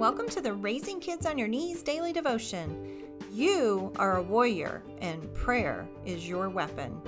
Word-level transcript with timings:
Welcome 0.00 0.30
to 0.30 0.40
the 0.40 0.54
Raising 0.54 0.98
Kids 0.98 1.26
on 1.26 1.36
Your 1.36 1.46
Knees 1.46 1.82
daily 1.82 2.14
devotion. 2.14 3.02
You 3.30 3.92
are 3.96 4.16
a 4.16 4.22
warrior, 4.22 4.82
and 5.02 5.30
prayer 5.34 5.86
is 6.06 6.26
your 6.26 6.48
weapon. 6.48 6.98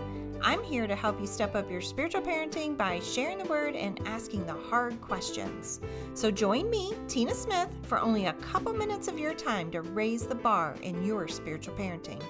I'm 0.42 0.62
here 0.62 0.86
to 0.86 0.94
help 0.94 1.18
you 1.18 1.26
step 1.26 1.54
up 1.54 1.70
your 1.70 1.80
spiritual 1.80 2.20
parenting 2.20 2.76
by 2.76 3.00
sharing 3.00 3.38
the 3.38 3.46
word 3.46 3.76
and 3.76 3.98
asking 4.04 4.44
the 4.44 4.52
hard 4.52 5.00
questions. 5.00 5.80
So 6.12 6.30
join 6.30 6.68
me, 6.68 6.92
Tina 7.08 7.34
Smith, 7.34 7.70
for 7.84 7.98
only 7.98 8.26
a 8.26 8.34
couple 8.34 8.74
minutes 8.74 9.08
of 9.08 9.18
your 9.18 9.32
time 9.32 9.70
to 9.70 9.80
raise 9.80 10.26
the 10.26 10.34
bar 10.34 10.76
in 10.82 11.02
your 11.02 11.28
spiritual 11.28 11.74
parenting. 11.76 12.22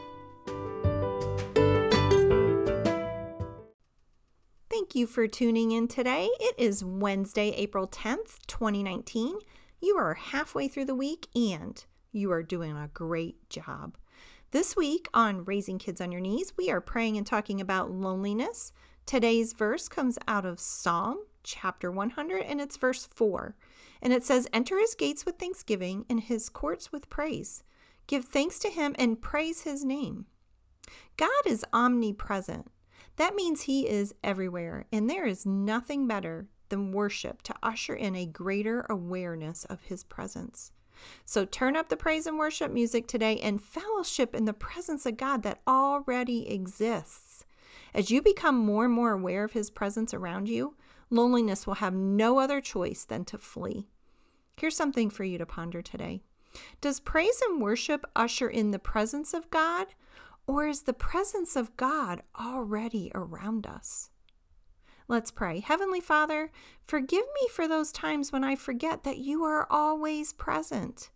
Thank 4.70 4.94
you 4.94 5.08
for 5.08 5.26
tuning 5.26 5.72
in 5.72 5.88
today. 5.88 6.30
It 6.38 6.54
is 6.56 6.84
Wednesday, 6.84 7.48
April 7.56 7.88
10th, 7.88 8.38
2019. 8.46 9.40
You 9.84 9.96
are 9.96 10.14
halfway 10.14 10.68
through 10.68 10.84
the 10.84 10.94
week 10.94 11.26
and 11.34 11.84
you 12.12 12.30
are 12.30 12.44
doing 12.44 12.76
a 12.76 12.86
great 12.94 13.50
job. 13.50 13.98
This 14.52 14.76
week 14.76 15.08
on 15.12 15.44
Raising 15.44 15.80
Kids 15.80 16.00
on 16.00 16.12
Your 16.12 16.20
Knees, 16.20 16.52
we 16.56 16.70
are 16.70 16.80
praying 16.80 17.16
and 17.16 17.26
talking 17.26 17.60
about 17.60 17.90
loneliness. 17.90 18.72
Today's 19.06 19.52
verse 19.52 19.88
comes 19.88 20.20
out 20.28 20.46
of 20.46 20.60
Psalm 20.60 21.18
chapter 21.42 21.90
100 21.90 22.42
and 22.42 22.60
it's 22.60 22.76
verse 22.76 23.06
4. 23.06 23.56
And 24.00 24.12
it 24.12 24.22
says, 24.22 24.46
Enter 24.52 24.78
his 24.78 24.94
gates 24.94 25.26
with 25.26 25.40
thanksgiving 25.40 26.06
and 26.08 26.20
his 26.20 26.48
courts 26.48 26.92
with 26.92 27.10
praise. 27.10 27.64
Give 28.06 28.24
thanks 28.24 28.60
to 28.60 28.70
him 28.70 28.94
and 29.00 29.20
praise 29.20 29.62
his 29.62 29.84
name. 29.84 30.26
God 31.16 31.42
is 31.44 31.64
omnipresent. 31.72 32.68
That 33.16 33.34
means 33.34 33.62
he 33.62 33.88
is 33.88 34.14
everywhere, 34.22 34.86
and 34.92 35.10
there 35.10 35.26
is 35.26 35.44
nothing 35.44 36.06
better 36.06 36.46
than 36.72 36.90
worship 36.90 37.42
to 37.42 37.54
usher 37.62 37.94
in 37.94 38.16
a 38.16 38.24
greater 38.24 38.86
awareness 38.88 39.66
of 39.66 39.82
His 39.82 40.04
presence. 40.04 40.72
So 41.26 41.44
turn 41.44 41.76
up 41.76 41.90
the 41.90 41.98
praise 41.98 42.26
and 42.26 42.38
worship 42.38 42.72
music 42.72 43.06
today 43.06 43.38
and 43.40 43.62
fellowship 43.62 44.34
in 44.34 44.46
the 44.46 44.54
presence 44.54 45.04
of 45.04 45.18
God 45.18 45.42
that 45.42 45.60
already 45.68 46.48
exists. 46.50 47.44
As 47.92 48.10
you 48.10 48.22
become 48.22 48.56
more 48.56 48.86
and 48.86 48.94
more 48.94 49.12
aware 49.12 49.44
of 49.44 49.52
His 49.52 49.68
presence 49.68 50.14
around 50.14 50.48
you, 50.48 50.74
loneliness 51.10 51.66
will 51.66 51.74
have 51.74 51.92
no 51.92 52.38
other 52.38 52.62
choice 52.62 53.04
than 53.04 53.26
to 53.26 53.36
flee. 53.36 53.86
Here's 54.56 54.76
something 54.76 55.10
for 55.10 55.24
you 55.24 55.36
to 55.36 55.44
ponder 55.44 55.82
today. 55.82 56.22
Does 56.80 57.00
praise 57.00 57.42
and 57.46 57.60
worship 57.60 58.06
usher 58.16 58.48
in 58.48 58.70
the 58.70 58.78
presence 58.78 59.34
of 59.34 59.50
God, 59.50 59.88
or 60.46 60.66
is 60.66 60.82
the 60.82 60.94
presence 60.94 61.54
of 61.54 61.76
God 61.76 62.22
already 62.40 63.12
around 63.14 63.66
us? 63.66 64.08
Let's 65.12 65.30
pray. 65.30 65.60
Heavenly 65.60 66.00
Father, 66.00 66.50
forgive 66.86 67.26
me 67.42 67.48
for 67.50 67.68
those 67.68 67.92
times 67.92 68.32
when 68.32 68.42
I 68.42 68.56
forget 68.56 69.04
that 69.04 69.18
you 69.18 69.44
are 69.44 69.66
always 69.68 70.32
present. 70.32 71.10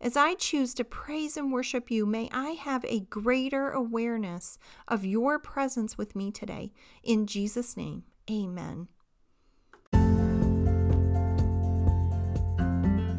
As 0.00 0.16
I 0.16 0.34
choose 0.34 0.74
to 0.74 0.82
praise 0.82 1.36
and 1.36 1.52
worship 1.52 1.88
you, 1.88 2.06
may 2.06 2.28
I 2.32 2.50
have 2.50 2.84
a 2.84 3.02
greater 3.02 3.70
awareness 3.70 4.58
of 4.88 5.04
your 5.04 5.38
presence 5.38 5.96
with 5.96 6.16
me 6.16 6.32
today. 6.32 6.72
In 7.04 7.28
Jesus' 7.28 7.76
name, 7.76 8.02
amen. 8.28 8.88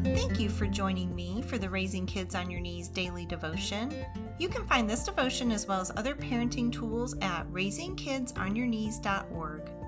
Thank 0.04 0.38
you 0.38 0.50
for 0.50 0.66
joining 0.66 1.14
me 1.14 1.40
for 1.40 1.56
the 1.56 1.70
Raising 1.70 2.04
Kids 2.04 2.34
on 2.34 2.50
Your 2.50 2.60
Knees 2.60 2.90
daily 2.90 3.24
devotion. 3.24 3.94
You 4.38 4.50
can 4.50 4.66
find 4.66 4.90
this 4.90 5.04
devotion 5.04 5.50
as 5.50 5.66
well 5.66 5.80
as 5.80 5.90
other 5.96 6.14
parenting 6.14 6.70
tools 6.70 7.16
at 7.22 7.50
raisingkidsonyourknees.org. 7.50 9.87